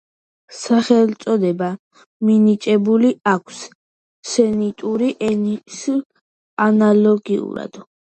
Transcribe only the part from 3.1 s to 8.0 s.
აქვს სემიტური ენების ანალოგიურად.